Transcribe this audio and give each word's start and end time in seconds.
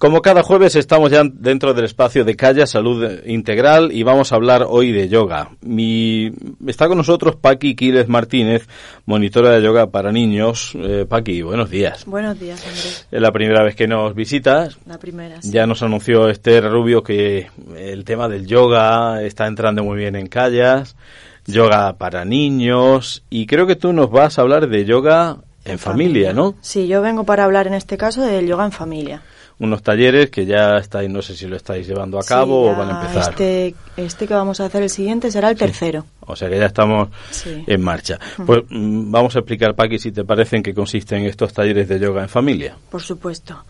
Como 0.00 0.22
cada 0.22 0.42
jueves 0.42 0.76
estamos 0.76 1.10
ya 1.10 1.24
dentro 1.30 1.74
del 1.74 1.84
espacio 1.84 2.24
de 2.24 2.34
Calla 2.34 2.66
Salud 2.66 3.20
Integral 3.26 3.92
y 3.92 4.02
vamos 4.02 4.32
a 4.32 4.36
hablar 4.36 4.64
hoy 4.66 4.92
de 4.92 5.10
yoga. 5.10 5.50
Mi, 5.60 6.32
está 6.66 6.88
con 6.88 6.96
nosotros 6.96 7.36
Paqui 7.36 7.74
Quírez 7.74 8.08
Martínez, 8.08 8.66
monitora 9.04 9.50
de 9.50 9.62
yoga 9.62 9.90
para 9.90 10.10
niños. 10.10 10.72
Eh, 10.74 11.04
Paqui, 11.06 11.42
buenos 11.42 11.68
días. 11.68 12.06
Buenos 12.06 12.40
días, 12.40 12.66
Andrés. 12.66 13.08
Es 13.10 13.20
la 13.20 13.30
primera 13.30 13.62
vez 13.62 13.76
que 13.76 13.86
nos 13.86 14.14
visitas. 14.14 14.78
La 14.86 14.96
primera, 14.96 15.36
Ya 15.42 15.66
nos 15.66 15.82
anunció 15.82 16.30
Esther 16.30 16.70
Rubio 16.70 17.02
que 17.02 17.50
el 17.76 18.02
tema 18.06 18.26
del 18.26 18.46
yoga 18.46 19.22
está 19.22 19.48
entrando 19.48 19.84
muy 19.84 19.98
bien 19.98 20.16
en 20.16 20.28
Callas, 20.28 20.96
yoga 21.44 21.98
para 21.98 22.24
niños 22.24 23.22
y 23.28 23.44
creo 23.44 23.66
que 23.66 23.76
tú 23.76 23.92
nos 23.92 24.10
vas 24.10 24.38
a 24.38 24.40
hablar 24.40 24.66
de 24.66 24.86
yoga 24.86 25.36
en, 25.66 25.78
familia, 25.78 26.32
¿no? 26.32 26.54
Sí, 26.62 26.88
yo 26.88 27.02
vengo 27.02 27.24
para 27.24 27.44
hablar 27.44 27.66
en 27.66 27.74
este 27.74 27.98
caso 27.98 28.22
del 28.22 28.46
yoga 28.46 28.64
en 28.64 28.72
familia 28.72 29.22
unos 29.60 29.82
talleres 29.82 30.30
que 30.30 30.46
ya 30.46 30.78
estáis, 30.78 31.10
no 31.10 31.20
sé 31.20 31.36
si 31.36 31.46
lo 31.46 31.54
estáis 31.54 31.86
llevando 31.86 32.18
a 32.18 32.22
cabo 32.22 32.70
o 32.70 32.74
van 32.74 32.88
a 32.88 33.00
empezar. 33.02 33.30
Este, 33.30 33.74
este 33.96 34.26
que 34.26 34.34
vamos 34.34 34.58
a 34.58 34.64
hacer 34.64 34.82
el 34.82 34.90
siguiente 34.90 35.30
será 35.30 35.50
el 35.50 35.56
tercero. 35.56 36.06
O 36.20 36.34
sea 36.34 36.48
que 36.48 36.58
ya 36.58 36.66
estamos 36.66 37.08
en 37.44 37.80
marcha. 37.82 38.18
Pues 38.46 38.62
mm, 38.70 39.10
vamos 39.10 39.36
a 39.36 39.40
explicar, 39.40 39.74
Paqui, 39.74 39.98
si 39.98 40.12
te 40.12 40.24
parece 40.24 40.56
en 40.56 40.62
qué 40.62 40.74
consisten 40.74 41.24
estos 41.26 41.52
talleres 41.52 41.88
de 41.88 42.00
yoga 42.00 42.22
en 42.22 42.30
familia. 42.30 42.74
Por 42.90 43.02
supuesto. 43.02 43.64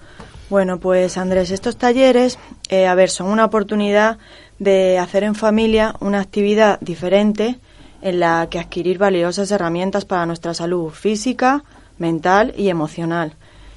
Bueno, 0.49 0.79
pues 0.79 1.19
Andrés, 1.19 1.51
estos 1.51 1.77
talleres, 1.77 2.39
eh, 2.69 2.87
a 2.87 2.95
ver, 2.95 3.11
son 3.11 3.27
una 3.27 3.45
oportunidad 3.45 4.19
de 4.61 4.99
hacer 4.99 5.25
en 5.25 5.35
familia 5.35 5.97
una 6.01 6.21
actividad 6.21 6.79
diferente 6.81 7.59
en 8.01 8.21
la 8.21 8.47
que 8.49 8.61
adquirir 8.61 8.99
valiosas 8.99 9.51
herramientas 9.51 10.05
para 10.05 10.25
nuestra 10.27 10.55
salud 10.55 10.91
física, 10.91 11.65
mental 11.99 12.55
y 12.57 12.69
emocional. 12.69 13.35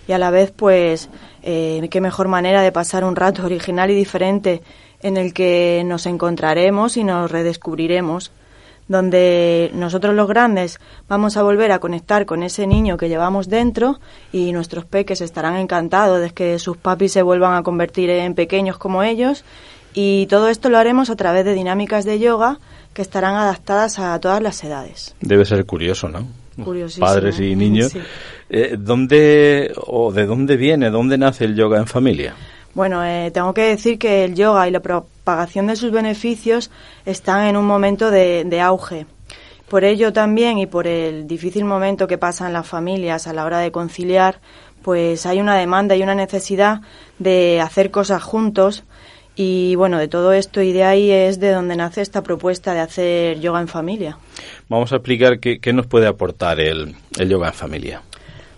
Y 0.07 0.11
a 0.11 0.17
la 0.17 0.31
vez, 0.31 0.51
pues, 0.55 1.09
eh, 1.43 1.87
qué 1.89 2.01
mejor 2.01 2.27
manera 2.27 2.61
de 2.61 2.71
pasar 2.71 3.03
un 3.03 3.15
rato 3.15 3.45
original 3.45 3.89
y 3.91 3.95
diferente 3.95 4.61
en 5.01 5.17
el 5.17 5.33
que 5.33 5.83
nos 5.85 6.05
encontraremos 6.05 6.97
y 6.97 7.03
nos 7.03 7.29
redescubriremos, 7.29 8.31
donde 8.87 9.71
nosotros 9.73 10.13
los 10.15 10.27
grandes 10.27 10.79
vamos 11.07 11.37
a 11.37 11.43
volver 11.43 11.71
a 11.71 11.79
conectar 11.79 12.25
con 12.25 12.43
ese 12.43 12.67
niño 12.67 12.97
que 12.97 13.09
llevamos 13.09 13.47
dentro 13.47 13.99
y 14.31 14.51
nuestros 14.51 14.85
peques 14.85 15.21
estarán 15.21 15.55
encantados 15.55 16.19
de 16.21 16.31
que 16.31 16.59
sus 16.59 16.77
papis 16.77 17.13
se 17.13 17.21
vuelvan 17.21 17.55
a 17.55 17.63
convertir 17.63 18.09
en 18.09 18.33
pequeños 18.33 18.77
como 18.77 19.03
ellos 19.03 19.45
y 19.93 20.25
todo 20.27 20.49
esto 20.49 20.69
lo 20.69 20.77
haremos 20.77 21.09
a 21.09 21.15
través 21.15 21.45
de 21.45 21.53
dinámicas 21.53 22.03
de 22.03 22.19
yoga 22.19 22.59
que 22.93 23.01
estarán 23.01 23.35
adaptadas 23.35 23.99
a 23.99 24.19
todas 24.19 24.41
las 24.41 24.63
edades. 24.63 25.15
Debe 25.21 25.45
ser 25.45 25.65
curioso, 25.65 26.09
¿no? 26.09 26.27
Padres 26.99 27.39
y 27.39 27.55
niños. 27.55 27.93
Eh, 28.49 28.75
¿Dónde 28.77 29.73
o 29.75 30.11
de 30.11 30.25
dónde 30.25 30.57
viene, 30.57 30.89
dónde 30.89 31.17
nace 31.17 31.45
el 31.45 31.55
yoga 31.55 31.79
en 31.79 31.87
familia? 31.87 32.35
Bueno, 32.73 33.05
eh, 33.05 33.31
tengo 33.31 33.53
que 33.53 33.63
decir 33.63 33.99
que 33.99 34.25
el 34.25 34.35
yoga 34.35 34.67
y 34.67 34.71
la 34.71 34.81
propagación 34.81 35.67
de 35.67 35.75
sus 35.75 35.91
beneficios 35.91 36.71
están 37.05 37.47
en 37.47 37.57
un 37.57 37.65
momento 37.65 38.09
de, 38.11 38.43
de 38.45 38.61
auge. 38.61 39.05
Por 39.69 39.83
ello 39.83 40.13
también 40.13 40.57
y 40.57 40.65
por 40.65 40.87
el 40.87 41.27
difícil 41.27 41.65
momento 41.65 42.07
que 42.07 42.17
pasan 42.17 42.53
las 42.53 42.67
familias 42.67 43.27
a 43.27 43.33
la 43.33 43.45
hora 43.45 43.59
de 43.59 43.71
conciliar, 43.71 44.39
pues 44.83 45.25
hay 45.25 45.39
una 45.39 45.55
demanda 45.55 45.95
y 45.95 46.03
una 46.03 46.15
necesidad 46.15 46.81
de 47.17 47.61
hacer 47.61 47.89
cosas 47.89 48.21
juntos 48.21 48.83
y 49.35 49.75
bueno, 49.75 49.97
de 49.97 50.07
todo 50.07 50.33
esto 50.33 50.61
y 50.61 50.73
de 50.73 50.83
ahí 50.83 51.09
es 51.09 51.39
de 51.39 51.51
donde 51.51 51.75
nace 51.75 52.01
esta 52.01 52.21
propuesta 52.21 52.73
de 52.73 52.81
hacer 52.81 53.39
yoga 53.39 53.61
en 53.61 53.67
familia. 53.67 54.17
Vamos 54.69 54.91
a 54.93 54.97
explicar 54.97 55.39
qué, 55.39 55.73
nos 55.73 55.87
puede 55.87 56.07
aportar 56.07 56.59
el, 56.59 56.95
yoga 57.27 57.47
en 57.47 57.53
familia. 57.53 58.01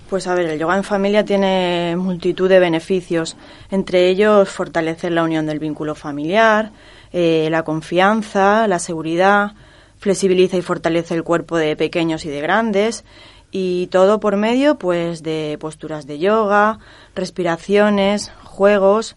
Pues 0.09 0.27
a 0.27 0.35
ver, 0.35 0.45
el 0.45 0.59
yoga 0.59 0.77
en 0.77 0.83
familia 0.83 1.25
tiene 1.25 1.95
multitud 1.97 2.47
de 2.47 2.59
beneficios, 2.59 3.35
entre 3.71 4.07
ellos 4.07 4.47
fortalecer 4.49 5.11
la 5.11 5.23
unión 5.23 5.47
del 5.47 5.57
vínculo 5.57 5.95
familiar, 5.95 6.71
eh, 7.11 7.47
la 7.49 7.63
confianza, 7.63 8.67
la 8.67 8.77
seguridad, 8.77 9.53
flexibiliza 9.97 10.57
y 10.57 10.61
fortalece 10.61 11.15
el 11.15 11.23
cuerpo 11.23 11.57
de 11.57 11.75
pequeños 11.75 12.23
y 12.25 12.29
de 12.29 12.39
grandes, 12.39 13.03
y 13.49 13.87
todo 13.87 14.19
por 14.19 14.35
medio 14.35 14.77
pues 14.77 15.23
de 15.23 15.57
posturas 15.59 16.05
de 16.05 16.19
yoga, 16.19 16.77
respiraciones, 17.15 18.31
juegos, 18.43 19.15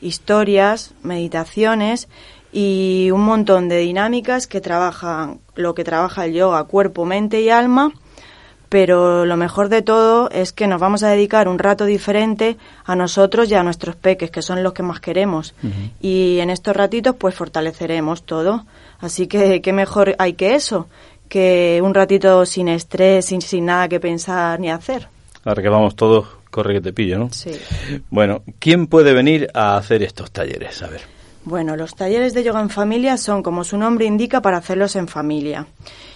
historias, 0.00 0.94
meditaciones 1.02 2.08
y 2.50 3.10
un 3.12 3.22
montón 3.22 3.68
de 3.68 3.78
dinámicas 3.78 4.46
que 4.46 4.62
trabajan 4.62 5.40
lo 5.54 5.74
que 5.74 5.84
trabaja 5.84 6.24
el 6.24 6.32
yoga, 6.32 6.64
cuerpo, 6.64 7.04
mente 7.04 7.42
y 7.42 7.50
alma, 7.50 7.92
pero 8.70 9.26
lo 9.26 9.36
mejor 9.36 9.68
de 9.68 9.82
todo 9.82 10.30
es 10.30 10.52
que 10.52 10.68
nos 10.68 10.80
vamos 10.80 11.02
a 11.02 11.10
dedicar 11.10 11.48
un 11.48 11.58
rato 11.58 11.84
diferente 11.86 12.56
a 12.84 12.94
nosotros 12.94 13.50
y 13.50 13.54
a 13.54 13.64
nuestros 13.64 13.96
peques, 13.96 14.30
que 14.30 14.42
son 14.42 14.62
los 14.62 14.72
que 14.72 14.84
más 14.84 15.00
queremos. 15.00 15.54
Y 16.00 16.38
en 16.38 16.50
estos 16.50 16.76
ratitos 16.76 17.16
pues 17.18 17.34
fortaleceremos 17.34 18.22
todo. 18.22 18.64
Así 19.00 19.26
que 19.26 19.60
qué 19.60 19.72
mejor 19.72 20.14
hay 20.20 20.34
que 20.34 20.54
eso, 20.54 20.86
que 21.28 21.80
un 21.82 21.94
ratito 21.94 22.46
sin 22.46 22.68
estrés, 22.68 23.26
sin, 23.26 23.42
sin 23.42 23.66
nada 23.66 23.88
que 23.88 23.98
pensar 23.98 24.60
ni 24.60 24.70
hacer. 24.70 25.08
Ahora 25.44 25.62
que 25.62 25.68
vamos 25.68 25.96
todos 25.96 26.28
corre 26.48 26.74
que 26.74 26.80
te 26.80 26.92
pillo, 26.92 27.18
¿no? 27.18 27.30
Sí. 27.32 27.50
Bueno, 28.08 28.44
¿quién 28.60 28.86
puede 28.86 29.12
venir 29.14 29.48
a 29.52 29.76
hacer 29.76 30.04
estos 30.04 30.30
talleres? 30.30 30.80
A 30.82 30.86
ver. 30.86 31.19
Bueno, 31.44 31.74
los 31.76 31.94
talleres 31.94 32.34
de 32.34 32.44
yoga 32.44 32.60
en 32.60 32.70
familia 32.70 33.16
son, 33.16 33.42
como 33.42 33.64
su 33.64 33.78
nombre 33.78 34.04
indica, 34.04 34.42
para 34.42 34.58
hacerlos 34.58 34.94
en 34.96 35.08
familia. 35.08 35.66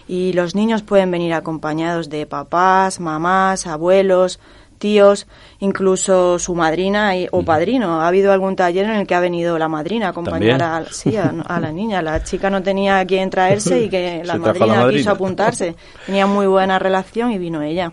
Y 0.07 0.35
los 0.35 0.55
niños 0.55 0.83
pueden 0.83 1.11
venir 1.11 1.33
acompañados 1.33 2.11
de 2.11 2.27
papás, 2.27 3.01
mamás, 3.01 3.67
abuelos, 3.67 4.39
tíos, 4.79 5.27
incluso 5.61 6.39
su 6.39 6.55
madrina 6.55 7.13
o 7.31 7.43
padrino. 7.43 8.03
Ha 8.03 8.09
habido 8.09 8.33
algún 8.33 8.55
taller 8.55 8.85
en 8.85 8.97
el 8.97 9.07
que 9.07 9.15
ha 9.15 9.21
venido 9.21 9.59
la 9.59 9.69
madrina 9.69 10.09
a 10.09 10.11
acompañar 10.11 10.63
a, 10.63 10.85
sí, 10.91 11.17
a, 11.17 11.33
la 11.59 11.73
niña. 11.73 12.03
La 12.03 12.23
chica 12.23 12.51
no 12.51 12.63
tenía 12.63 12.99
a 12.99 13.07
quién 13.07 13.31
traerse 13.31 13.81
y 13.81 13.89
que 13.89 14.23
la 14.27 14.37
madrina 14.37 14.87
quiso 14.91 15.11
apuntarse. 15.11 15.75
Tenía 16.07 16.27
muy 16.27 16.47
buena 16.47 16.79
relación 16.79 17.33
y 17.33 17.39
vino 17.39 17.63
ella. 17.63 17.93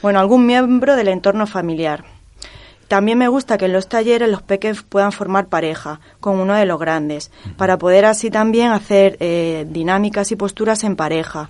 Bueno, 0.00 0.20
algún 0.20 0.46
miembro 0.46 0.94
del 0.94 1.08
entorno 1.08 1.46
familiar. 1.48 2.04
También 2.92 3.16
me 3.16 3.28
gusta 3.28 3.56
que 3.56 3.64
en 3.64 3.72
los 3.72 3.88
talleres 3.88 4.28
los 4.28 4.42
peques 4.42 4.82
puedan 4.82 5.12
formar 5.12 5.46
pareja 5.46 5.98
con 6.20 6.38
uno 6.38 6.52
de 6.52 6.66
los 6.66 6.78
grandes, 6.78 7.30
para 7.56 7.78
poder 7.78 8.04
así 8.04 8.30
también 8.30 8.70
hacer 8.70 9.16
eh, 9.18 9.64
dinámicas 9.66 10.30
y 10.30 10.36
posturas 10.36 10.84
en 10.84 10.94
pareja. 10.94 11.48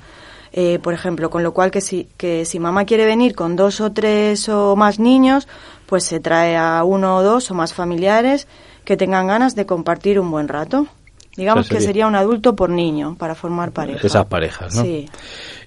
Eh, 0.52 0.78
por 0.80 0.94
ejemplo, 0.94 1.30
con 1.30 1.42
lo 1.42 1.52
cual 1.52 1.72
que 1.72 1.80
si, 1.80 2.06
que 2.16 2.44
si 2.44 2.60
mamá 2.60 2.84
quiere 2.84 3.06
venir 3.06 3.34
con 3.34 3.56
dos 3.56 3.80
o 3.80 3.90
tres 3.90 4.48
o 4.48 4.76
más 4.76 5.00
niños, 5.00 5.48
pues 5.86 6.04
se 6.04 6.20
trae 6.20 6.56
a 6.56 6.84
uno 6.84 7.16
o 7.16 7.22
dos 7.24 7.50
o 7.50 7.54
más 7.54 7.74
familiares 7.74 8.46
que 8.84 8.96
tengan 8.96 9.26
ganas 9.26 9.56
de 9.56 9.66
compartir 9.66 10.20
un 10.20 10.30
buen 10.30 10.46
rato. 10.46 10.86
Digamos 11.36 11.68
que 11.68 11.80
sería 11.80 12.06
un 12.06 12.14
adulto 12.14 12.54
por 12.54 12.70
niño 12.70 13.16
para 13.18 13.34
formar 13.34 13.72
pareja. 13.72 14.06
Esas 14.06 14.26
parejas, 14.26 14.76
¿no? 14.76 14.82
Sí. 14.82 15.08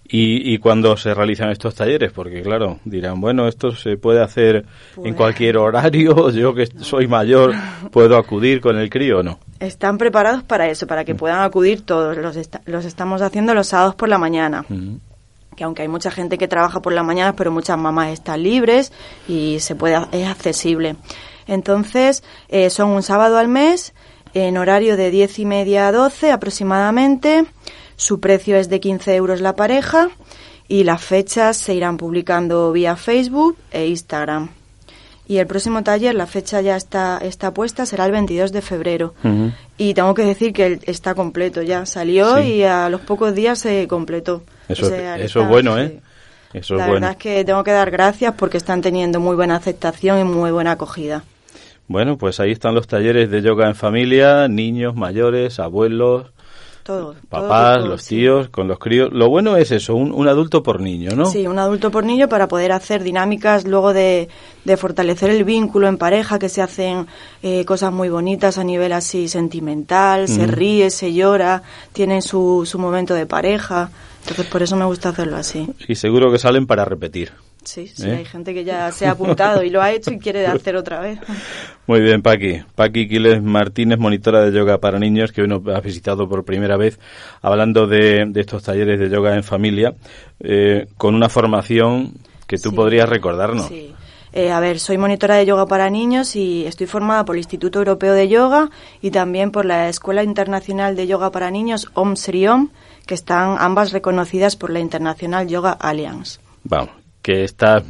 ¿Y, 0.08 0.54
y 0.54 0.60
cuándo 0.60 0.96
se 0.98 1.16
realizan 1.16 1.50
estos 1.50 1.74
talleres? 1.74 2.12
Porque 2.12 2.44
claro, 2.44 2.80
dirán, 2.86 3.20
bueno, 3.20 3.48
esto 3.48 3.72
se 3.72 3.98
puede 3.98 4.22
hacer 4.22 4.58
en 4.58 4.64
pues 4.96 5.16
cualquier 5.16 5.58
horario, 5.58 6.30
yo 6.32 6.54
que 6.54 6.68
soy 6.68 7.08
mayor, 7.08 7.54
¿puedo 7.92 8.16
acudir 8.16 8.62
con 8.62 8.78
el 8.78 8.90
crío 8.90 9.20
o 9.20 9.24
no? 9.24 9.40
Están 9.60 9.98
preparados 9.98 10.44
para 10.44 10.70
eso, 10.70 10.86
para 10.86 11.06
que 11.06 11.16
puedan 11.16 11.42
acudir 11.42 11.82
todos. 11.82 12.16
Los, 12.18 12.38
los 12.66 12.86
estamos 12.86 13.22
haciendo 13.24 13.56
los 13.56 13.68
sábados 13.68 13.96
por 13.96 14.08
la 14.08 14.20
mañana. 14.20 14.64
Que 15.56 15.64
aunque 15.64 15.82
hay 15.82 15.88
mucha 15.88 16.12
gente 16.12 16.38
que 16.38 16.48
trabaja 16.48 16.82
por 16.82 16.94
la 16.94 17.02
mañana, 17.02 17.36
pero 17.36 17.52
muchas 17.52 17.78
mamás 17.78 18.10
están 18.10 18.44
libres 18.44 18.92
y 19.28 19.58
se 19.60 19.74
puede, 19.74 19.98
es 20.12 20.28
accesible. 20.28 20.98
Entonces, 21.48 22.24
eh, 22.50 22.70
son 22.70 22.90
un 22.90 23.02
sábado 23.02 23.38
al 23.38 23.48
mes, 23.48 23.94
en 24.34 24.58
horario 24.58 24.98
de 24.98 25.10
diez 25.10 25.40
y 25.40 25.46
media 25.46 25.88
a 25.88 25.92
12 25.92 26.32
aproximadamente 26.32 27.46
su 27.96 28.20
precio 28.20 28.58
es 28.58 28.70
de 28.70 28.80
15 28.80 29.16
euros 29.16 29.42
la 29.42 29.56
pareja 29.56 30.10
y 30.68 30.84
las 30.84 31.04
fechas 31.04 31.58
se 31.58 31.74
irán 31.74 31.98
publicando 31.98 32.72
vía 32.72 32.96
Facebook 32.96 33.58
e 33.72 33.88
Instagram. 33.88 34.50
Y 35.28 35.38
el 35.38 35.48
próximo 35.48 35.82
taller, 35.84 36.14
la 36.14 36.28
fecha 36.28 36.62
ya 36.62 36.76
está, 36.76 37.18
está 37.18 37.52
puesta, 37.52 37.88
será 37.88 38.06
el 38.06 38.12
22 38.12 38.52
de 38.52 38.62
febrero. 38.62 39.16
Y 39.76 39.96
tengo 39.96 40.14
que 40.14 40.24
decir 40.24 40.54
que 40.54 40.80
está 40.84 41.16
completo 41.16 41.64
ya. 41.64 41.88
Salió 41.88 42.40
y 42.40 42.64
a 42.64 42.90
los 42.90 43.02
pocos 43.02 43.34
días 43.34 43.58
se 43.58 43.88
completó. 43.88 44.44
Eso, 44.70 44.94
eso 44.94 45.42
es 45.42 45.48
bueno, 45.48 45.80
¿eh? 45.80 46.00
Eso 46.54 46.76
la 46.76 46.88
verdad 46.88 47.12
es 47.12 47.18
que 47.18 47.44
tengo 47.44 47.64
que 47.64 47.72
dar 47.72 47.92
gracias 47.92 48.34
porque 48.36 48.58
están 48.58 48.82
teniendo 48.82 49.20
muy 49.20 49.36
buena 49.36 49.56
aceptación 49.56 50.20
y 50.20 50.24
muy 50.24 50.52
buena 50.52 50.72
acogida. 50.72 51.24
Bueno, 51.88 52.18
pues 52.18 52.40
ahí 52.40 52.52
están 52.52 52.76
los 52.76 52.88
talleres 52.88 53.30
de 53.30 53.42
yoga 53.42 53.68
en 53.68 53.76
familia, 53.76 54.48
niños, 54.48 54.96
mayores, 54.96 55.60
abuelos, 55.60 56.28
todos. 56.86 57.18
Papás, 57.30 57.84
los 57.84 58.06
tíos, 58.06 58.50
con 58.50 58.68
los 58.68 58.78
críos. 58.78 59.10
Lo 59.12 59.28
bueno 59.28 59.58
es 59.58 59.72
eso, 59.72 59.96
un, 59.96 60.28
adulto 60.28 60.62
por 60.62 60.80
niño, 60.80 61.16
¿no? 61.16 61.26
Sí, 61.26 61.48
un 61.48 61.58
adulto 61.58 61.90
por 61.90 62.06
niño 62.06 62.30
para 62.30 62.48
poder 62.48 62.72
hacer 62.72 63.02
dinámicas 63.02 63.66
luego 63.66 63.92
de, 63.92 64.30
de 64.66 64.78
fortalecer 64.78 65.32
el 65.32 65.44
vínculo 65.44 65.88
en 65.88 65.98
pareja, 65.98 66.38
que 66.38 66.48
se 66.48 66.62
hacen 66.62 67.08
eh, 67.42 67.66
cosas 67.66 67.92
muy 67.92 68.10
bonitas 68.10 68.60
a 68.60 68.64
nivel 68.64 68.94
así 68.94 69.28
sentimental, 69.28 70.28
se 70.28 70.46
ríe, 70.46 70.92
se 70.92 71.12
llora, 71.12 71.64
tienen 71.92 72.22
su, 72.22 72.68
su 72.68 72.78
momento 72.78 73.16
de 73.16 73.26
pareja. 73.26 73.90
Entonces 74.22 74.46
por 74.46 74.62
eso 74.62 74.76
me 74.76 74.86
gusta 74.86 75.10
hacerlo 75.10 75.38
así. 75.38 75.68
Y 75.88 75.96
seguro 75.96 76.32
que 76.32 76.38
salen 76.38 76.68
para 76.68 76.86
repetir. 76.86 77.32
Sí, 77.66 77.88
sí, 77.88 78.08
¿Eh? 78.08 78.18
hay 78.18 78.26
gente 78.26 78.54
que 78.54 78.64
ya 78.64 78.92
se 78.92 79.08
ha 79.08 79.12
apuntado 79.12 79.64
y 79.64 79.70
lo 79.70 79.82
ha 79.82 79.92
hecho 79.92 80.12
y 80.12 80.20
quiere 80.20 80.46
hacer 80.48 80.76
otra 80.76 81.00
vez. 81.00 81.20
Muy 81.88 82.02
bien, 82.02 82.22
Paqui. 82.22 82.64
Paqui 82.76 83.08
Quiles 83.08 83.42
Martínez, 83.42 84.00
monitora 84.00 84.42
de 84.42 84.58
yoga 84.58 84.80
para 84.80 85.00
niños, 85.00 85.32
que 85.32 85.42
hoy 85.42 85.48
nos 85.48 85.66
ha 85.68 85.80
visitado 85.82 86.30
por 86.30 86.46
primera 86.46 86.78
vez 86.78 87.00
hablando 87.42 87.88
de, 87.88 88.32
estos 88.36 88.64
talleres 88.64 89.00
de 89.00 89.10
yoga 89.10 89.36
en 89.36 89.44
familia, 89.44 89.94
eh, 90.40 90.88
con 90.98 91.16
una 91.16 91.30
formación 91.30 92.14
que 92.48 92.58
tú 92.58 92.74
podrías 92.74 93.10
recordarnos. 93.10 93.68
Sí. 93.68 93.94
Eh, 94.36 94.52
a 94.52 94.60
ver, 94.60 94.80
soy 94.80 94.98
monitora 94.98 95.36
de 95.36 95.46
yoga 95.46 95.66
para 95.66 95.90
niños 95.90 96.36
y 96.36 96.66
estoy 96.66 96.88
formada 96.88 97.24
por 97.24 97.36
el 97.36 97.40
Instituto 97.40 97.80
Europeo 97.80 98.14
de 98.14 98.28
Yoga 98.28 98.70
y 99.02 99.12
también 99.12 99.50
por 99.50 99.64
la 99.64 99.88
Escuela 99.88 100.24
Internacional 100.24 100.98
de 100.98 101.08
Yoga 101.08 101.32
para 101.32 101.50
Niños, 101.52 101.90
Om 101.94 102.18
Sri 102.18 102.46
Om, 102.46 102.68
que 103.06 103.14
están 103.14 103.56
ambas 103.60 103.94
reconocidas 103.94 104.58
por 104.58 104.72
la 104.72 104.82
International 104.82 105.48
Yoga 105.48 105.72
Alliance. 105.72 106.42
Vamos, 106.66 107.05
que 107.26 107.44
está 107.44 107.82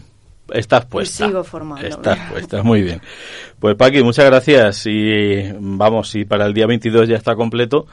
Estás 0.54 0.86
puesta. 0.86 1.26
sigo 1.26 1.44
formando. 1.44 1.88
Estás 1.88 2.20
puesta, 2.32 2.62
muy 2.62 2.84
bien. 2.84 3.02
Pues 3.60 3.76
Paqui, 3.76 4.04
muchas 4.04 4.26
gracias 4.26 4.86
y 4.86 5.42
vamos, 5.60 6.10
si 6.10 6.24
para 6.24 6.46
el 6.46 6.54
día 6.54 6.68
22 6.68 7.10
ya 7.10 7.16
está 7.16 7.36
completo, 7.36 7.88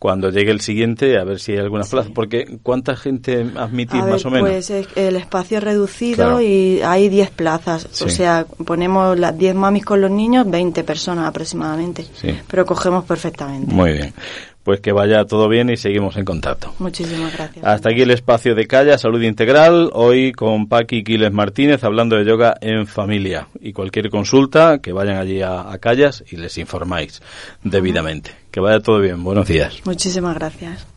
cuando 0.00 0.30
llegue 0.30 0.50
el 0.50 0.60
siguiente, 0.60 1.16
a 1.16 1.22
ver 1.22 1.38
si 1.38 1.52
hay 1.52 1.58
algunas 1.58 1.88
plazas, 1.88 2.10
porque 2.12 2.58
¿cuánta 2.64 2.96
gente 2.96 3.46
admitís 3.54 4.04
más 4.04 4.24
o 4.26 4.30
menos? 4.30 4.50
Pues 4.50 4.70
el 4.96 5.14
espacio 5.14 5.58
es 5.58 5.64
reducido 5.64 6.40
y 6.40 6.82
hay 6.82 7.08
10 7.08 7.30
plazas, 7.30 8.02
o 8.02 8.08
sea, 8.08 8.46
ponemos 8.66 9.16
las 9.16 9.38
10 9.38 9.54
mamis 9.54 9.84
con 9.84 10.00
los 10.00 10.10
niños, 10.10 10.50
20 10.50 10.82
personas 10.82 11.28
aproximadamente, 11.28 12.04
pero 12.48 12.66
cogemos 12.66 13.04
perfectamente. 13.04 13.72
Muy 13.72 13.92
bien 13.92 14.12
pues 14.64 14.80
que 14.80 14.92
vaya 14.92 15.24
todo 15.24 15.48
bien 15.48 15.70
y 15.70 15.76
seguimos 15.76 16.16
en 16.16 16.24
contacto. 16.24 16.74
Muchísimas 16.78 17.32
gracias. 17.32 17.64
Hasta 17.64 17.90
aquí 17.90 18.02
el 18.02 18.10
espacio 18.10 18.54
de 18.54 18.66
Calla, 18.66 18.98
Salud 18.98 19.22
Integral, 19.22 19.90
hoy 19.92 20.32
con 20.32 20.68
Paqui 20.68 21.02
Quiles 21.02 21.32
Martínez 21.32 21.84
hablando 21.84 22.16
de 22.16 22.24
yoga 22.24 22.54
en 22.60 22.86
familia. 22.86 23.48
Y 23.60 23.72
cualquier 23.72 24.10
consulta, 24.10 24.78
que 24.78 24.92
vayan 24.92 25.16
allí 25.16 25.42
a, 25.42 25.70
a 25.70 25.78
Callas 25.78 26.24
y 26.30 26.36
les 26.36 26.58
informáis 26.58 27.22
debidamente. 27.62 28.30
Que 28.50 28.60
vaya 28.60 28.80
todo 28.80 29.00
bien. 29.00 29.24
Buenos 29.24 29.48
días. 29.48 29.80
Muchísimas 29.84 30.34
gracias. 30.34 30.91